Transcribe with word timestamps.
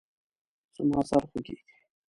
زما 0.75 0.99
سر 1.09 1.23
خوږیږي 1.29 1.57